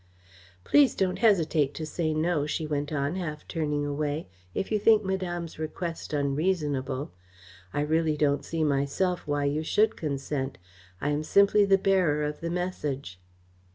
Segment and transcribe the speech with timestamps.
[0.63, 5.03] "Please don't hesitate to say so," she went on, half turning away, "if you think
[5.03, 7.11] Madame's request unreasonable.
[7.71, 10.57] I really don't see myself why you should consent.
[11.01, 13.19] I am simply the bearer of a message."